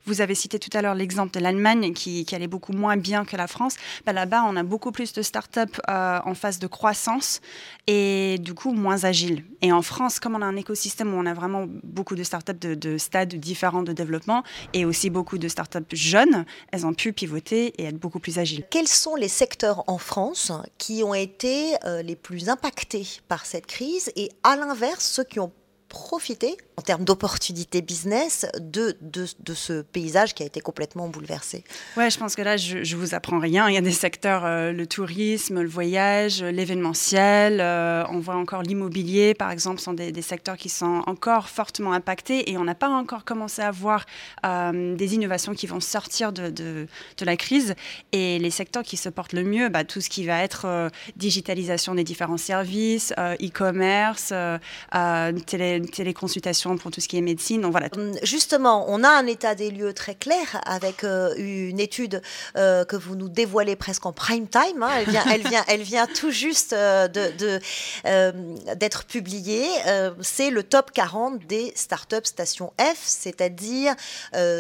vous 0.06 0.22
avez 0.22 0.36
cité 0.36 0.60
tout 0.60 0.70
à 0.74 0.82
l'heure 0.82 0.96
l'exemple 0.96 1.32
de 1.34 1.40
l'Allemagne 1.40 1.94
qui, 1.94 2.26
allait 2.34 2.48
beaucoup 2.48 2.74
moins 2.74 2.98
bien 2.98 3.26
que 3.26 3.38
la 3.38 3.46
France. 3.46 3.76
Bah, 4.06 4.14
là-bas, 4.14 4.44
on 4.48 4.56
a 4.56 4.64
beaucoup 4.64 4.92
plus 4.92 5.14
de 5.14 5.22
startups 5.22 5.60
euh, 5.90 6.20
en 6.26 6.34
phase 6.34 6.58
de 6.58 6.66
croissance 6.66 7.42
et 7.86 8.38
du 8.40 8.56
coup 8.56 8.74
moins 8.74 9.04
agiles. 9.04 9.44
Et 9.62 9.72
en 9.72 9.84
France, 9.84 10.20
comme 10.20 10.36
on 10.36 10.42
a 10.42 10.46
un 10.46 10.56
écosystème 10.56 11.14
où 11.14 11.18
on 11.18 11.26
a 11.28 11.34
vraiment 11.34 11.66
beaucoup 11.84 12.16
de 12.16 12.24
startups 12.24 12.54
de, 12.60 12.74
de 12.74 12.98
stades 12.98 13.36
différents 13.36 13.84
de 13.84 13.94
développement 13.94 14.44
et 14.74 14.86
aussi 14.86 15.12
beaucoup 15.12 15.38
de 15.38 15.48
startups 15.48 15.80
jeunes, 15.92 16.46
elles 16.72 16.88
ont 16.88 16.94
pu 16.94 17.14
pivoter 17.14 17.74
et 17.78 17.86
être 17.86 18.00
beaucoup 18.00 18.20
plus 18.20 18.40
agiles. 18.40 18.66
Quels 18.72 18.88
sont 18.88 19.16
les 19.16 19.28
secteurs 19.28 19.84
en 19.88 19.98
France 19.98 20.52
qui 20.78 21.04
ont 21.04 21.14
été 21.14 21.76
euh, 21.86 22.02
les 22.02 22.16
plus 22.16 22.50
impactés 22.50 23.08
par 23.28 23.46
cette 23.46 23.68
crise 23.68 24.12
et 24.16 24.30
à 24.44 24.56
l'inverse, 24.56 25.06
ceux 25.06 25.24
qui 25.24 25.40
ont 25.40 25.52
profiter 25.94 26.58
en 26.76 26.82
termes 26.82 27.06
d'opportunités 27.06 27.84
business 27.84 28.48
de, 28.60 28.98
de, 29.02 29.54
ce 29.54 29.84
paysage 29.84 30.34
qui 30.34 30.42
a 30.42 30.46
été 30.48 30.60
complètement 30.60 31.08
bouleversé 31.08 31.64
Ouais, 31.96 32.10
je 32.10 32.18
pense 32.18 32.36
que 32.36 32.42
là, 32.42 32.58
je, 32.58 32.84
je 32.84 32.96
vous 32.96 33.14
apprends 33.14 33.38
rien. 33.38 33.70
Il 33.70 33.76
y 33.76 33.78
a 33.78 33.82
des 33.82 33.92
secteurs, 33.92 34.44
euh, 34.44 34.72
le 34.72 34.88
tourisme, 34.88 35.62
le 35.62 35.70
voyage, 35.70 36.42
l'événementiel. 36.42 37.60
Euh, 37.62 38.04
on 38.10 38.20
voit 38.20 38.36
encore 38.36 38.64
l'immobilier, 38.64 39.36
par 39.36 39.52
exemple, 39.52 39.80
sont 39.80 39.94
des, 39.94 40.22
secteurs 40.24 40.58
qui 40.58 40.70
sont 40.70 41.04
encore 41.06 41.48
fortement 41.48 41.94
impactés 41.94 42.50
et 42.50 42.58
on 42.58 42.64
n'a 42.64 42.76
pas 42.76 42.90
encore 42.90 43.24
commencé 43.24 43.62
à 43.62 43.70
voir 43.70 44.06
euh, 44.46 44.96
des 44.96 45.14
innovations 45.14 45.54
qui 45.54 45.68
vont 45.68 45.80
sortir 45.80 46.34
de, 46.34 46.50
de, 46.50 46.88
de, 47.18 47.26
la 47.26 47.38
crise. 47.38 47.76
Et 48.14 48.40
les 48.40 48.52
secteurs 48.52 48.84
qui 48.84 48.98
se 48.98 49.10
portent 49.10 49.34
le 49.34 49.44
mieux, 49.44 49.70
bah, 49.70 49.84
tout 49.84 50.02
ce 50.02 50.10
qui 50.10 50.26
va 50.26 50.42
être 50.42 50.90
digitalisation 51.18 51.94
des 51.94 52.04
différents 52.04 52.38
services, 52.38 53.14
e-commerce, 53.20 54.34
télé 55.46 55.83
téléconsultation 55.88 56.78
pour 56.78 56.92
tout 56.92 57.02
ce 57.02 57.08
qui 57.08 57.18
est 57.18 57.22
médecine. 57.22 57.62
Donc 57.62 57.72
voilà. 57.72 57.90
Hum, 57.96 58.14
justement, 58.24 58.86
on 58.88 59.04
a 59.04 59.10
un 59.10 59.28
état 59.28 59.56
des 59.56 59.72
lieux 59.72 59.94
très 59.94 60.16
clair 60.16 60.62
avec 60.66 61.04
euh, 61.04 61.34
une 61.38 61.80
étude 61.80 62.22
euh, 62.58 62.86
que 62.86 62.96
vous 62.96 63.16
nous 63.16 63.30
dévoilez 63.30 63.76
presque 63.76 64.06
en 64.06 64.14
prime 64.14 64.48
time. 64.48 64.84
Hein. 64.84 64.90
Elle, 65.00 65.10
vient, 65.42 65.64
elle, 65.68 65.82
vient, 65.82 66.08
tout 66.08 66.32
juste 66.32 66.74
euh, 66.74 67.08
d'être 68.76 69.06
publiée. 69.06 69.68
c'est 70.22 70.50
le 70.50 70.64
top 70.64 70.92
40 70.92 71.46
des 71.46 71.72
startups 71.76 72.26
station 72.26 72.74
F, 72.80 73.00
c'est-à-dire 73.04 73.96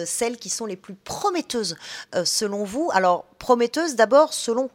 celles 0.05 0.37
qui 0.37 0.49
sont 0.49 0.65
les 0.65 0.75
plus 0.75 0.95
prometteuses 0.95 1.75
selon 2.23 2.63
vous. 2.63 2.89
Alors, 2.94 3.25
prometteuses 3.39 3.95
d'abord 3.95 4.33
selon 4.33 4.69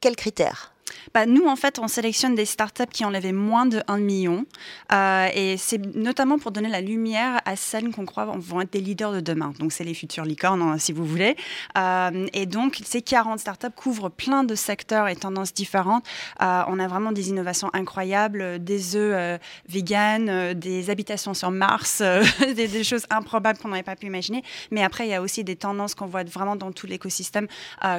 quels 0.00 0.16
critères? 0.16 0.71
Bah, 1.14 1.26
nous, 1.26 1.46
en 1.46 1.56
fait, 1.56 1.78
on 1.78 1.88
sélectionne 1.88 2.34
des 2.34 2.44
startups 2.44 2.86
qui 2.90 3.04
en 3.04 3.10
levé 3.10 3.32
moins 3.32 3.66
de 3.66 3.82
1 3.88 3.98
million. 3.98 4.46
Euh, 4.92 5.28
et 5.34 5.56
c'est 5.56 5.78
notamment 5.94 6.38
pour 6.38 6.52
donner 6.52 6.68
la 6.68 6.80
lumière 6.80 7.40
à 7.44 7.56
celles 7.56 7.90
qu'on 7.90 8.06
croit 8.06 8.26
vont 8.36 8.60
être 8.60 8.72
des 8.72 8.80
leaders 8.80 9.12
de 9.12 9.20
demain. 9.20 9.52
Donc, 9.58 9.72
c'est 9.72 9.84
les 9.84 9.94
futurs 9.94 10.24
licornes, 10.24 10.62
hein, 10.62 10.78
si 10.78 10.92
vous 10.92 11.04
voulez. 11.04 11.36
Euh, 11.76 12.26
et 12.32 12.46
donc, 12.46 12.80
ces 12.84 13.02
40 13.02 13.38
startups 13.38 13.68
couvrent 13.74 14.10
plein 14.10 14.44
de 14.44 14.54
secteurs 14.54 15.08
et 15.08 15.16
tendances 15.16 15.52
différentes. 15.52 16.04
Euh, 16.40 16.62
on 16.68 16.78
a 16.78 16.86
vraiment 16.86 17.12
des 17.12 17.30
innovations 17.30 17.70
incroyables, 17.72 18.62
des 18.62 18.96
œufs 18.96 19.40
vegan, 19.68 20.54
des 20.54 20.90
habitations 20.90 21.34
sur 21.34 21.50
Mars, 21.50 22.02
des, 22.40 22.68
des, 22.68 22.84
choses 22.84 23.06
improbables 23.10 23.58
qu'on 23.58 23.68
n'aurait 23.68 23.82
pas 23.82 23.96
pu 23.96 24.06
imaginer. 24.06 24.42
Mais 24.70 24.82
après, 24.82 25.06
il 25.06 25.10
y 25.10 25.14
a 25.14 25.22
aussi 25.22 25.44
des 25.44 25.56
tendances 25.56 25.94
qu'on 25.94 26.06
voit 26.06 26.24
vraiment 26.24 26.56
dans 26.56 26.72
tout 26.72 26.86
l'écosystème, 26.86 27.46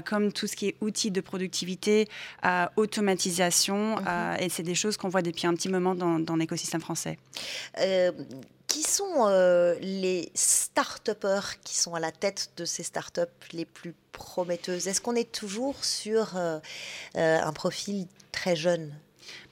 comme 0.05 0.31
tout 0.31 0.47
ce 0.47 0.55
qui 0.55 0.67
est 0.67 0.75
outils 0.81 1.11
de 1.11 1.21
productivité, 1.21 2.07
automatisation, 2.93 3.95
mhm. 3.95 4.05
euh, 4.07 4.35
et 4.39 4.49
c'est 4.49 4.63
des 4.63 4.75
choses 4.75 4.97
qu'on 4.97 5.09
voit 5.09 5.21
depuis 5.21 5.47
un 5.47 5.53
petit 5.53 5.69
moment 5.69 5.95
dans, 5.95 6.35
l'écosystème 6.35 6.81
français. 6.81 7.17
Euh, 7.79 8.11
qui 8.67 8.81
sont 8.81 9.27
euh, 9.27 9.75
les 9.81 10.31
start-upers 10.33 11.61
qui 11.63 11.77
sont 11.77 11.93
à 11.93 11.99
la 11.99 12.11
tête 12.11 12.51
de 12.57 12.65
ces 12.65 12.83
start-up 12.83 13.29
les 13.51 13.65
plus 13.65 13.93
prometteuses? 14.11 14.87
Est-ce 14.87 15.01
qu'on 15.01 15.15
est 15.15 15.31
toujours 15.31 15.83
sur 15.83 16.35
un 17.15 17.53
profil 17.53 18.07
très 18.31 18.55
jeune? 18.55 18.91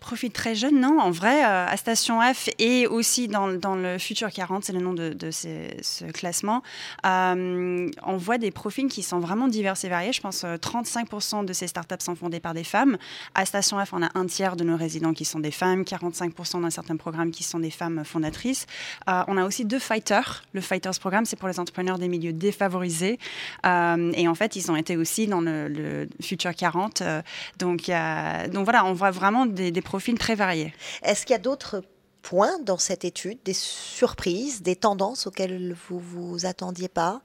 Profils 0.01 0.31
très 0.31 0.55
jeunes, 0.55 0.79
non. 0.79 1.00
En 1.00 1.12
vrai, 1.12 1.41
à 1.43 1.77
Station 1.77 2.20
F 2.22 2.50
et 2.60 2.88
aussi 2.88 3.27
dans, 3.27 3.48
le 3.48 3.98
Futur 3.98 4.29
40, 4.29 4.65
c'est 4.65 4.74
le 4.74 4.81
nom 4.81 4.93
de, 4.93 5.15
ce 5.31 6.12
classement, 6.12 6.63
on 7.03 8.17
voit 8.17 8.38
des 8.38 8.51
profils 8.51 8.88
qui 8.88 9.03
sont 9.03 9.20
vraiment 9.20 9.48
divers 9.48 9.75
et 9.81 9.88
variés. 9.88 10.12
Je 10.12 10.20
pense 10.20 10.43
35% 10.43 11.46
de 11.46 11.53
ces 11.53 11.67
startups 11.67 11.96
sont 12.00 12.15
fondées 12.15 12.39
par 12.39 12.53
des 12.53 12.63
femmes. 12.63 12.98
À 13.36 13.46
Station 13.46 13.84
F, 13.84 13.93
on 13.93 14.01
a 14.01 14.10
un 14.15 14.25
tiers 14.25 14.55
de 14.55 14.63
nos 14.63 14.75
résidents 14.75 15.13
qui 15.13 15.24
sont 15.24 15.39
des 15.39 15.51
femmes, 15.51 15.84
45% 15.84 16.62
d'un 16.62 16.70
certain 16.70 16.98
programme 16.98 17.31
qui 17.31 17.43
sont 17.43 17.60
des 17.60 17.72
femmes 17.72 18.03
fondatrices. 18.03 18.65
on 19.08 19.38
a 19.38 19.46
aussi 19.46 19.65
deux 19.65 19.79
fighters. 19.79 20.43
Le 20.53 20.62
Fighters 20.62 21.00
Programme, 21.00 21.25
c'est 21.25 21.38
pour 21.38 21.48
les 21.48 21.60
entrepreneurs 21.60 22.00
des 22.00 22.08
milieux 22.08 22.34
défavorisés. 22.34 23.20
et 23.63 24.27
en 24.27 24.36
fait, 24.36 24.55
ils 24.55 24.72
ont 24.72 24.75
été 24.75 24.98
aussi 24.98 25.27
dans 25.27 25.41
le, 25.41 26.08
Futur 26.22 26.55
40. 26.55 27.03
donc, 27.60 27.91
donc 28.51 28.63
voilà, 28.63 28.84
on 28.86 28.93
voit 28.93 29.12
vraiment 29.12 29.46
des, 29.46 29.72
des 29.72 29.81
profils 29.91 30.17
très 30.17 30.36
variés. 30.36 30.74
Est-ce 31.03 31.25
qu'il 31.25 31.33
y 31.33 31.36
a 31.36 31.41
d'autres 31.41 31.83
points 32.21 32.60
dans 32.60 32.77
cette 32.77 33.03
étude, 33.03 33.39
des 33.43 33.53
surprises, 33.53 34.62
des 34.62 34.77
tendances 34.77 35.27
auxquelles 35.27 35.75
vous 35.89 36.00
vous 36.00 36.45
attendiez 36.45 36.88
pas? 36.88 37.21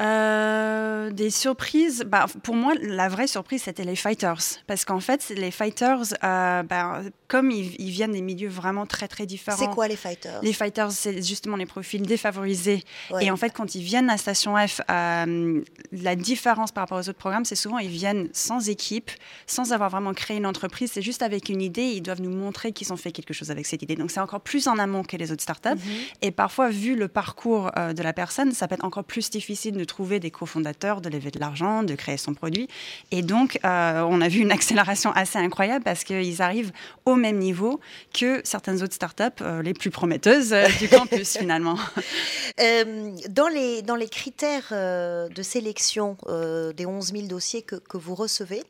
Euh, 0.00 1.10
des 1.10 1.30
surprises, 1.30 2.04
bah, 2.06 2.26
pour 2.44 2.54
moi, 2.54 2.74
la 2.80 3.08
vraie 3.08 3.26
surprise, 3.26 3.62
c'était 3.64 3.84
les 3.84 3.96
fighters. 3.96 4.38
Parce 4.68 4.84
qu'en 4.84 5.00
fait, 5.00 5.28
les 5.30 5.50
fighters, 5.50 6.14
euh, 6.22 6.62
bah, 6.62 7.02
comme 7.26 7.50
ils, 7.50 7.90
viennent 7.90 8.12
des 8.12 8.22
milieux 8.22 8.48
vraiment 8.48 8.86
très, 8.86 9.08
très 9.08 9.26
différents. 9.26 9.58
C'est 9.58 9.70
quoi 9.70 9.88
les 9.88 9.96
fighters? 9.96 10.40
Les 10.42 10.52
fighters, 10.52 10.92
c'est 10.92 11.20
justement 11.22 11.56
les 11.56 11.66
profils 11.66 12.02
défavorisés. 12.02 12.84
Et 13.20 13.30
en 13.30 13.36
fait, 13.36 13.50
quand 13.50 13.74
ils 13.74 13.82
viennent 13.82 14.08
à 14.08 14.18
Station 14.18 14.54
F, 14.56 14.80
euh, 14.88 15.62
la 15.90 16.14
différence 16.14 16.70
par 16.70 16.82
rapport 16.82 16.98
aux 16.98 17.08
autres 17.08 17.18
programmes, 17.18 17.44
c'est 17.44 17.56
souvent 17.56 17.78
ils 17.78 17.88
viennent 17.88 18.28
sans 18.32 18.68
équipe, 18.68 19.10
sans 19.46 19.72
avoir 19.72 19.90
vraiment 19.90 20.14
créé 20.14 20.36
une 20.36 20.46
entreprise. 20.46 20.92
C'est 20.92 21.02
juste 21.02 21.22
avec 21.22 21.48
une 21.48 21.60
idée. 21.60 21.82
Ils 21.82 22.02
doivent 22.02 22.22
nous 22.22 22.34
montrer 22.34 22.70
qu'ils 22.72 22.92
ont 22.92 22.96
fait 22.96 23.10
quelque 23.10 23.34
chose 23.34 23.50
avec 23.50 23.66
cette 23.66 23.82
idée. 23.82 23.96
Donc, 23.96 24.12
c'est 24.12 24.20
encore 24.20 24.42
plus 24.42 24.68
en 24.68 24.78
amont 24.78 25.02
que 25.02 25.16
les 25.16 25.32
autres 25.32 25.42
startups. 25.42 25.70
Mhm. 25.70 25.92
Et 26.22 26.30
parfois, 26.30 26.70
vu 26.70 26.94
le 26.94 27.08
parcours 27.08 27.72
de 27.72 28.02
la 28.02 28.12
personne, 28.12 28.52
ça 28.52 28.68
peut 28.68 28.76
être 28.76 28.84
encore 28.84 29.04
plus 29.04 29.28
difficile 29.30 29.76
de 29.76 29.87
trouver 29.88 30.20
des 30.20 30.30
cofondateurs, 30.30 31.00
de 31.00 31.08
lever 31.08 31.32
de 31.32 31.40
l'argent, 31.40 31.82
de 31.82 31.96
créer 31.96 32.16
son 32.16 32.34
produit. 32.34 32.68
Et 33.10 33.22
donc, 33.22 33.58
euh, 33.64 34.02
on 34.08 34.20
a 34.20 34.28
vu 34.28 34.40
une 34.40 34.52
accélération 34.52 35.10
assez 35.12 35.38
incroyable 35.38 35.84
parce 35.84 36.04
qu'ils 36.04 36.40
arrivent 36.40 36.70
au 37.04 37.16
même 37.16 37.38
niveau 37.38 37.80
que 38.14 38.40
certaines 38.44 38.82
autres 38.82 38.94
startups 38.94 39.24
euh, 39.40 39.62
les 39.62 39.74
plus 39.74 39.90
prometteuses 39.90 40.52
euh, 40.52 40.68
du 40.78 40.88
campus 40.88 41.36
finalement. 41.38 41.76
dans, 43.28 43.48
les, 43.48 43.82
dans 43.82 43.96
les 43.96 44.08
critères 44.08 44.68
de 44.70 45.42
sélection 45.42 46.16
des 46.76 46.86
11 46.86 47.12
000 47.12 47.22
dossiers 47.26 47.62
que, 47.62 47.76
que 47.76 47.96
vous 47.96 48.14
recevez, 48.14 48.62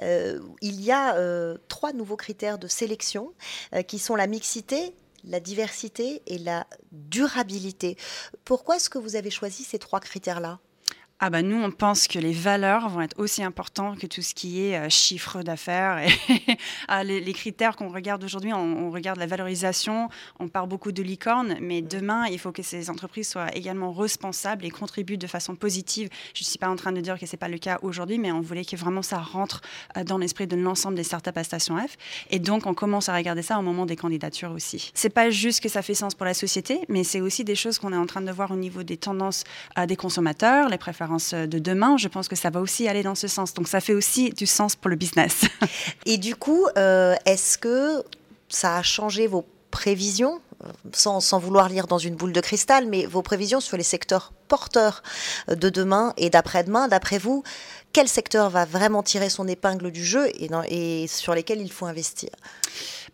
il 0.00 0.80
y 0.80 0.92
a 0.92 1.16
trois 1.68 1.92
nouveaux 1.92 2.16
critères 2.16 2.58
de 2.58 2.68
sélection 2.68 3.32
qui 3.86 3.98
sont 3.98 4.14
la 4.14 4.26
mixité, 4.26 4.94
la 5.24 5.40
diversité 5.40 6.22
et 6.26 6.38
la 6.38 6.66
durabilité. 6.92 7.96
Pourquoi 8.44 8.76
est-ce 8.76 8.90
que 8.90 8.98
vous 8.98 9.16
avez 9.16 9.30
choisi 9.30 9.64
ces 9.64 9.78
trois 9.78 10.00
critères-là? 10.00 10.60
Ah 11.22 11.28
bah 11.28 11.42
nous, 11.42 11.62
on 11.62 11.70
pense 11.70 12.08
que 12.08 12.18
les 12.18 12.32
valeurs 12.32 12.88
vont 12.88 13.02
être 13.02 13.18
aussi 13.18 13.42
importantes 13.42 13.98
que 13.98 14.06
tout 14.06 14.22
ce 14.22 14.32
qui 14.34 14.64
est 14.64 14.78
euh, 14.78 14.88
chiffre 14.88 15.42
d'affaires. 15.42 15.98
Et 15.98 16.56
ah, 16.88 17.04
les, 17.04 17.32
critères 17.34 17.76
qu'on 17.76 17.90
regarde 17.90 18.24
aujourd'hui, 18.24 18.54
on, 18.54 18.90
regarde 18.90 19.18
la 19.18 19.26
valorisation, 19.26 20.08
on 20.38 20.48
parle 20.48 20.70
beaucoup 20.70 20.92
de 20.92 21.02
licorne, 21.02 21.58
mais 21.60 21.82
demain, 21.82 22.24
il 22.26 22.38
faut 22.38 22.52
que 22.52 22.62
ces 22.62 22.88
entreprises 22.88 23.28
soient 23.28 23.54
également 23.54 23.92
responsables 23.92 24.64
et 24.64 24.70
contribuent 24.70 25.18
de 25.18 25.26
façon 25.26 25.56
positive. 25.56 26.08
Je 26.32 26.42
ne 26.42 26.46
suis 26.46 26.58
pas 26.58 26.70
en 26.70 26.76
train 26.76 26.90
de 26.90 27.02
dire 27.02 27.18
que 27.18 27.26
ce 27.26 27.32
n'est 27.32 27.38
pas 27.38 27.48
le 27.48 27.58
cas 27.58 27.78
aujourd'hui, 27.82 28.18
mais 28.18 28.32
on 28.32 28.40
voulait 28.40 28.64
que 28.64 28.76
vraiment 28.76 29.02
ça 29.02 29.18
rentre 29.18 29.60
euh, 29.98 30.04
dans 30.04 30.16
l'esprit 30.16 30.46
de 30.46 30.56
l'ensemble 30.56 30.96
des 30.96 31.04
startups 31.04 31.30
à 31.34 31.44
Station 31.44 31.76
F. 31.76 31.98
Et 32.30 32.38
donc, 32.38 32.64
on 32.64 32.72
commence 32.72 33.10
à 33.10 33.14
regarder 33.14 33.42
ça 33.42 33.58
au 33.58 33.62
moment 33.62 33.84
des 33.84 33.96
candidatures 33.96 34.52
aussi. 34.52 34.90
C'est 34.94 35.10
pas 35.10 35.28
juste 35.28 35.62
que 35.62 35.68
ça 35.68 35.82
fait 35.82 35.94
sens 35.94 36.14
pour 36.14 36.24
la 36.24 36.34
société, 36.34 36.80
mais 36.88 37.04
c'est 37.04 37.20
aussi 37.20 37.44
des 37.44 37.56
choses 37.56 37.78
qu'on 37.78 37.92
est 37.92 37.98
en 37.98 38.06
train 38.06 38.22
de 38.22 38.32
voir 38.32 38.50
au 38.52 38.56
niveau 38.56 38.84
des 38.84 38.96
tendances 38.96 39.44
euh, 39.76 39.84
des 39.84 39.96
consommateurs, 39.96 40.70
les 40.70 40.78
préférences 40.78 41.09
de 41.16 41.58
demain, 41.58 41.96
je 41.96 42.08
pense 42.08 42.28
que 42.28 42.36
ça 42.36 42.50
va 42.50 42.60
aussi 42.60 42.88
aller 42.88 43.02
dans 43.02 43.14
ce 43.14 43.28
sens. 43.28 43.54
Donc 43.54 43.68
ça 43.68 43.80
fait 43.80 43.94
aussi 43.94 44.30
du 44.30 44.46
sens 44.46 44.76
pour 44.76 44.90
le 44.90 44.96
business. 44.96 45.42
Et 46.06 46.18
du 46.18 46.36
coup, 46.36 46.66
euh, 46.76 47.14
est-ce 47.26 47.58
que 47.58 48.02
ça 48.48 48.76
a 48.76 48.82
changé 48.82 49.26
vos 49.26 49.44
prévisions 49.70 50.40
sans, 50.92 51.20
sans, 51.20 51.38
vouloir 51.38 51.70
lire 51.70 51.86
dans 51.86 51.98
une 51.98 52.16
boule 52.16 52.32
de 52.32 52.40
cristal, 52.40 52.86
mais 52.86 53.06
vos 53.06 53.22
prévisions 53.22 53.60
sur 53.60 53.78
les 53.78 53.82
secteurs 53.82 54.32
porteurs 54.46 55.02
de 55.48 55.70
demain 55.70 56.12
et 56.18 56.28
d'après-demain, 56.28 56.86
d'après 56.86 57.16
vous, 57.16 57.42
quel 57.94 58.08
secteur 58.08 58.50
va 58.50 58.66
vraiment 58.66 59.02
tirer 59.02 59.30
son 59.30 59.48
épingle 59.48 59.90
du 59.90 60.04
jeu 60.04 60.28
et 60.68 61.06
sur 61.08 61.34
lesquels 61.34 61.60
il 61.62 61.72
faut 61.72 61.86
investir? 61.86 62.30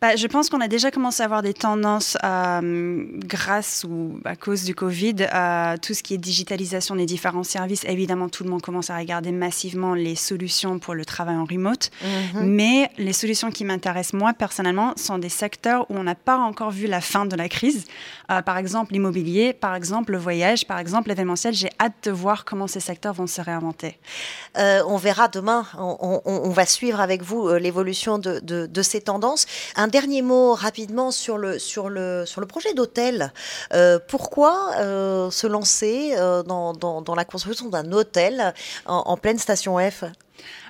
Bah, 0.00 0.16
je 0.16 0.26
pense 0.26 0.50
qu'on 0.50 0.60
a 0.60 0.68
déjà 0.68 0.90
commencé 0.90 1.22
à 1.22 1.24
avoir 1.24 1.42
des 1.42 1.54
tendances 1.54 2.18
euh, 2.22 3.04
grâce 3.24 3.84
ou 3.88 4.20
à 4.24 4.36
cause 4.36 4.64
du 4.64 4.74
Covid, 4.74 5.26
à 5.30 5.76
tout 5.80 5.94
ce 5.94 6.02
qui 6.02 6.14
est 6.14 6.18
digitalisation 6.18 6.96
des 6.96 7.06
différents 7.06 7.44
services. 7.44 7.84
Évidemment, 7.84 8.28
tout 8.28 8.44
le 8.44 8.50
monde 8.50 8.62
commence 8.62 8.90
à 8.90 8.98
regarder 8.98 9.32
massivement 9.32 9.94
les 9.94 10.14
solutions 10.14 10.78
pour 10.78 10.94
le 10.94 11.04
travail 11.04 11.36
en 11.36 11.44
remote. 11.44 11.90
Mhm. 12.02 12.44
Mais 12.44 12.90
les 12.98 13.12
solutions 13.12 13.50
qui 13.50 13.64
m'intéressent 13.64 14.18
moi 14.18 14.34
personnellement 14.34 14.92
sont 14.96 15.18
des 15.18 15.30
secteurs 15.30 15.90
où 15.90 15.96
on 15.96 16.02
n'a 16.02 16.14
pas 16.14 16.36
encore 16.36 16.70
vu 16.70 16.86
la 16.86 17.00
fin 17.00 17.24
de 17.24 17.36
la 17.36 17.48
crise. 17.48 17.84
Euh, 18.30 18.42
par 18.42 18.58
exemple, 18.58 18.92
l'immobilier, 18.92 19.52
par 19.52 19.74
exemple, 19.74 20.12
le 20.12 20.18
voyage, 20.18 20.66
par 20.66 20.78
exemple, 20.78 21.08
l'événementiel. 21.08 21.54
J'ai 21.54 21.70
hâte 21.80 21.94
de 22.04 22.10
voir 22.10 22.44
comment 22.44 22.66
ces 22.66 22.80
secteurs 22.80 23.14
vont 23.14 23.26
se 23.26 23.40
réinventer. 23.40 23.98
Euh, 24.58 24.82
on 24.86 24.96
verra 24.96 25.28
demain. 25.28 25.66
On, 25.78 26.50
va 26.50 26.66
suivre 26.66 27.00
avec 27.00 27.22
vous 27.22 27.52
l'évolution 27.54 28.18
de, 28.18 28.40
de, 28.40 28.82
ces 28.82 29.00
tendances. 29.00 29.46
Un 29.74 29.85
dernier 29.88 30.22
mot 30.22 30.54
rapidement 30.54 31.10
sur 31.10 31.38
le, 31.38 32.46
projet 32.46 32.74
d'hôtel. 32.74 33.32
Euh, 33.72 33.98
pourquoi 34.06 34.70
euh, 34.78 35.30
se 35.30 35.46
lancer 35.46 36.14
euh, 36.16 36.42
dans, 36.42 37.14
la 37.16 37.24
construction 37.24 37.68
d'un 37.68 37.92
hôtel 37.92 38.54
en 38.86 39.16
pleine 39.16 39.38
station 39.38 39.78
F? 39.78 40.04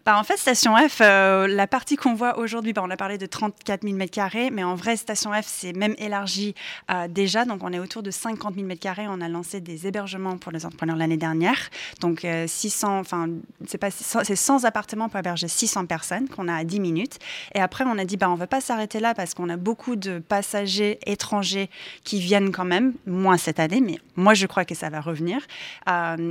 Bah, 0.06 0.16
en 0.20 0.22
fait, 0.22 0.36
Station 0.36 0.76
F, 0.76 1.00
euh, 1.00 1.48
la 1.48 1.66
partie 1.66 1.96
qu'on 1.96 2.14
voit 2.14 2.38
aujourd'hui, 2.38 2.72
bah, 2.72 2.80
on 2.84 2.90
a 2.90 2.96
parlé 2.96 3.18
de 3.18 3.26
34 3.26 3.82
000 3.82 3.96
m2, 3.96 4.50
mais 4.52 4.62
en 4.62 4.76
vrai, 4.76 4.96
Station 4.96 5.32
F, 5.32 5.46
c'est 5.46 5.72
même 5.72 5.96
élargi 5.98 6.54
euh, 6.92 7.08
déjà. 7.08 7.44
Donc, 7.44 7.64
on 7.64 7.72
est 7.72 7.80
autour 7.80 8.04
de 8.04 8.12
50 8.12 8.54
000 8.54 8.68
m2. 8.68 9.06
On 9.08 9.20
a 9.20 9.28
lancé 9.28 9.60
des 9.60 9.88
hébergements 9.88 10.36
pour 10.38 10.52
les 10.52 10.64
entrepreneurs 10.64 10.94
l'année 10.94 11.16
dernière. 11.16 11.58
Donc, 12.00 12.24
600, 12.46 12.98
euh, 12.98 13.00
enfin, 13.00 13.28
c'est 13.66 13.78
pas 13.78 13.90
c'est 13.90 14.36
100 14.36 14.62
appartements 14.62 15.08
pour 15.08 15.18
héberger 15.18 15.48
600 15.48 15.86
personnes 15.86 16.28
qu'on 16.28 16.46
a 16.46 16.54
à 16.54 16.62
10 16.62 16.78
minutes. 16.78 17.18
Et 17.56 17.60
après, 17.60 17.82
on 17.84 17.98
a 17.98 18.04
dit, 18.04 18.16
bah, 18.16 18.30
on 18.30 18.36
va 18.36 18.46
pas 18.46 18.60
s'arrêter 18.60 19.00
là 19.00 19.12
parce 19.12 19.34
qu'on 19.34 19.48
a 19.48 19.56
beaucoup 19.56 19.96
de 19.96 20.20
passagers 20.20 21.00
étrangers 21.04 21.68
qui 22.04 22.20
viennent 22.20 22.52
quand 22.52 22.64
même, 22.64 22.94
moins 23.06 23.38
cette 23.38 23.58
année, 23.58 23.80
mais 23.80 23.98
moi, 24.14 24.34
je 24.34 24.46
crois 24.46 24.64
que 24.64 24.76
ça 24.76 24.88
va 24.88 25.00
revenir. 25.00 25.40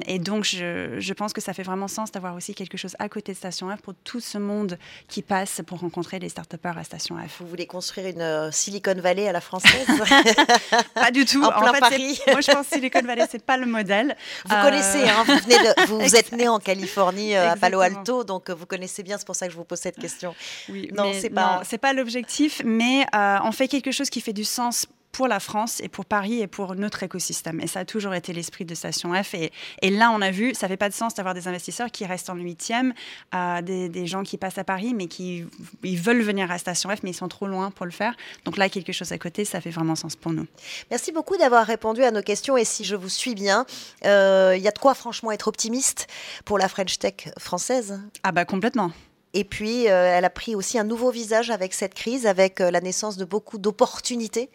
et 0.07 0.19
donc, 0.19 0.45
je 0.45 1.13
pense 1.13 1.33
que 1.33 1.41
ça 1.41 1.53
fait 1.53 1.63
vraiment 1.63 1.89
sens 1.89 2.13
d'avoir 2.13 2.35
aussi 2.35 2.55
quelque 2.55 2.77
chose 2.77 2.95
à 2.99 3.09
côté 3.09 3.24
de 3.31 3.37
Station 3.37 3.75
F 3.75 3.81
pour 3.81 3.93
tout 4.03 4.19
ce 4.19 4.37
monde 4.37 4.77
qui 5.07 5.21
passe 5.21 5.61
pour 5.65 5.79
rencontrer 5.79 6.19
les 6.19 6.29
start 6.29 6.53
à 6.63 6.83
Station 6.83 7.17
F. 7.17 7.37
Vous 7.39 7.47
voulez 7.47 7.65
construire 7.65 8.07
une 8.07 8.21
euh, 8.21 8.51
Silicon 8.51 8.95
Valley 8.95 9.27
à 9.27 9.31
la 9.31 9.41
française 9.41 9.87
Pas 10.93 11.11
du 11.11 11.25
tout. 11.25 11.43
En, 11.43 11.51
plein 11.51 11.73
Paris. 11.73 12.19
Moi, 12.27 12.41
je 12.41 12.51
pense 12.51 12.67
que 12.67 12.75
Silicon 12.75 13.01
Valley, 13.01 13.25
c'est 13.29 13.43
pas 13.43 13.57
le 13.57 13.65
modèle. 13.65 14.15
Vous 14.45 14.55
connaissez, 14.55 15.03
hein, 15.03 15.23
vous, 15.25 15.37
venez 15.37 15.57
de, 15.57 15.85
vous, 15.87 16.15
êtes 16.15 16.31
né 16.33 16.47
en 16.47 16.59
Californie, 16.59 17.35
euh, 17.35 17.51
à 17.51 17.55
Palo 17.55 17.79
Alto, 17.79 18.23
donc 18.23 18.49
euh, 18.49 18.53
vous 18.53 18.65
connaissez 18.65 19.03
bien. 19.03 19.17
C'est 19.17 19.25
pour 19.25 19.35
ça 19.35 19.47
que 19.47 19.51
je 19.51 19.57
vous 19.57 19.63
pose 19.63 19.79
cette 19.79 19.97
question. 19.97 20.35
Oui, 20.69 20.89
non, 20.93 21.11
c'est 21.13 21.29
pas. 21.29 21.61
C'est 21.65 21.77
pas 21.77 21.93
l'objectif, 21.93 22.61
mais 22.63 23.05
on 23.13 23.51
fait 23.51 23.67
quelque 23.67 23.91
chose 23.91 24.09
qui 24.09 24.21
fait 24.21 24.33
du 24.33 24.43
sens 24.43 24.87
pour 25.15 25.29
la 25.29 25.39
France 25.39 25.79
et 25.79 25.87
pour 25.87 26.03
Paris 26.03 26.41
et 26.41 26.47
pour 26.47 26.75
notre 26.75 27.01
écosystème. 27.03 27.61
Et 27.61 27.67
ça 27.67 27.79
a 27.79 27.85
toujours 27.85 28.13
été 28.13 28.33
l'esprit 28.33 28.65
de 28.65 28.75
Station 28.75 29.13
F. 29.13 29.33
Et, 29.33 29.53
et, 29.81 29.89
là, 29.89 30.11
on 30.11 30.21
a 30.21 30.29
vu, 30.29 30.53
ça 30.53 30.67
fait 30.67 30.75
pas 30.75 30.89
de 30.89 30.93
sens 30.93 31.13
d'avoir 31.13 31.33
des 31.33 31.47
investisseurs 31.47 31.89
qui 31.89 32.05
restent 32.05 32.29
en 32.29 32.35
huitième, 32.35 32.93
euh, 33.33 33.61
des, 33.61 33.87
des, 33.87 34.07
gens 34.07 34.23
qui 34.23 34.37
passent 34.37 34.57
à 34.57 34.65
Paris, 34.65 34.93
mais 34.93 35.07
qui 35.07 35.45
ils 35.83 35.97
veulent 35.97 36.21
venir 36.21 36.51
à 36.51 36.57
Station 36.57 36.89
F, 36.89 36.99
mais 37.03 37.11
ils 37.11 37.15
sont 37.15 37.29
trop 37.29 37.47
loin 37.47 37.71
pour 37.71 37.85
le 37.85 37.93
faire. 37.93 38.13
Donc 38.43 38.57
là, 38.57 38.67
quelque 38.67 38.91
chose 38.91 39.13
à 39.13 39.17
côté, 39.17 39.45
ça 39.45 39.61
fait 39.61 39.69
vraiment 39.69 39.95
sens 39.95 40.17
pour 40.17 40.33
nous. 40.33 40.47
Merci 40.91 41.13
beaucoup 41.13 41.37
d'avoir 41.37 41.65
répondu 41.65 42.03
à 42.03 42.11
nos 42.11 42.21
questions. 42.21 42.57
Et 42.57 42.65
si 42.65 42.83
je 42.83 42.97
vous 42.97 43.09
suis 43.09 43.35
bien, 43.35 43.65
euh, 44.03 44.53
il 44.57 44.61
y 44.61 44.67
a 44.67 44.71
de 44.71 44.79
quoi 44.79 44.95
franchement 44.95 45.31
être 45.31 45.47
optimiste 45.47 46.07
pour 46.43 46.57
la 46.57 46.67
French 46.67 46.99
Tech 46.99 47.29
française? 47.39 48.01
Ah 48.23 48.33
bah 48.33 48.43
complètement. 48.43 48.91
Et 49.35 49.43
puis, 49.43 49.89
euh, 49.89 50.17
elle 50.17 50.23
a 50.23 50.29
pris 50.29 50.55
aussi 50.55 50.79
un 50.79 50.85
nouveau 50.85 51.11
visage 51.11 51.51
avec 51.51 51.73
cette 51.73 51.93
crise, 51.93 52.25
avec 52.25 52.61
euh, 52.61 52.71
la 52.71 52.79
naissance 52.79 53.17
de 53.17 53.25
beaucoup 53.25 53.57
d'opportunités 53.57 54.49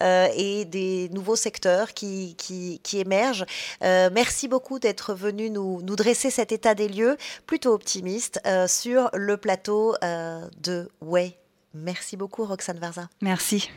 euh, 0.00 0.28
et 0.36 0.64
des 0.64 1.08
nouveaux 1.08 1.34
secteurs 1.34 1.92
qui, 1.94 2.36
qui, 2.36 2.80
émergent. 2.98 3.44
merci 3.80 4.46
beaucoup 4.46 4.78
d'être 4.78 5.14
venu 5.14 5.50
nous, 5.50 5.82
dresser 5.82 6.30
cet 6.30 6.52
état 6.52 6.74
des 6.74 6.88
lieux, 6.88 7.16
plutôt 7.46 7.72
optimiste, 7.72 8.40
sur 8.68 9.10
le 9.14 9.36
plateau 9.36 9.96
de 10.02 10.88
Way. 11.00 11.38
Merci 11.74 12.16
beaucoup, 12.16 12.44
Roxane 12.44 12.78
Varza. 12.78 13.08
Merci. 13.20 13.70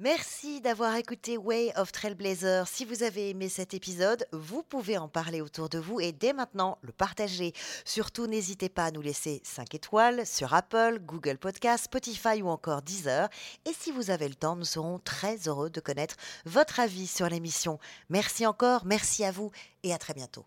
Merci 0.00 0.60
d'avoir 0.60 0.94
écouté 0.94 1.36
Way 1.36 1.72
of 1.74 1.90
Trailblazer. 1.90 2.68
Si 2.68 2.84
vous 2.84 3.02
avez 3.02 3.30
aimé 3.30 3.48
cet 3.48 3.74
épisode, 3.74 4.28
vous 4.30 4.62
pouvez 4.62 4.96
en 4.96 5.08
parler 5.08 5.40
autour 5.40 5.68
de 5.68 5.80
vous 5.80 5.98
et 5.98 6.12
dès 6.12 6.32
maintenant 6.32 6.78
le 6.82 6.92
partager. 6.92 7.52
Surtout, 7.84 8.28
n'hésitez 8.28 8.68
pas 8.68 8.84
à 8.84 8.90
nous 8.92 9.00
laisser 9.00 9.40
5 9.42 9.74
étoiles 9.74 10.24
sur 10.24 10.54
Apple, 10.54 11.00
Google 11.00 11.36
Podcast, 11.36 11.86
Spotify 11.86 12.42
ou 12.42 12.48
encore 12.48 12.82
Deezer. 12.82 13.28
Et 13.64 13.72
si 13.72 13.90
vous 13.90 14.10
avez 14.10 14.28
le 14.28 14.36
temps, 14.36 14.54
nous 14.54 14.64
serons 14.64 15.00
très 15.00 15.48
heureux 15.48 15.68
de 15.68 15.80
connaître 15.80 16.14
votre 16.44 16.78
avis 16.78 17.08
sur 17.08 17.28
l'émission. 17.28 17.80
Merci 18.08 18.46
encore, 18.46 18.86
merci 18.86 19.24
à 19.24 19.32
vous 19.32 19.50
et 19.82 19.92
à 19.92 19.98
très 19.98 20.14
bientôt. 20.14 20.46